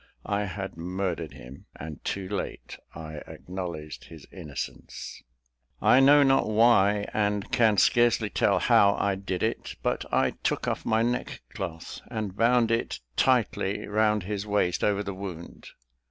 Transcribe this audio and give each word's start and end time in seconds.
I 0.25 0.45
had 0.45 0.77
murdered 0.77 1.33
him, 1.33 1.67
and 1.75 2.03
too 2.03 2.27
late 2.27 2.79
I 2.95 3.17
acknowledged 3.27 4.05
his 4.05 4.25
innocence. 4.31 5.21
I 5.79 5.99
know 5.99 6.23
not 6.23 6.49
why, 6.49 7.05
and 7.13 7.51
can 7.51 7.77
scarcely 7.77 8.27
tell 8.31 8.57
how 8.57 8.95
I 8.95 9.13
did 9.13 9.43
it, 9.43 9.75
but 9.83 10.11
I 10.11 10.31
took 10.41 10.67
off 10.67 10.87
my 10.87 11.03
neckcloth, 11.03 12.01
and 12.09 12.35
bound 12.35 12.71
it 12.71 12.99
tightly 13.15 13.85
round 13.87 14.23
his 14.23 14.47
waist, 14.47 14.83
over 14.83 15.03
the 15.03 15.13
wound. 15.13 15.67